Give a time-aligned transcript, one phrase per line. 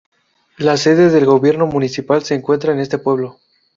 [0.57, 3.37] La sede del gobierno municipal se encuentra en este pueblo.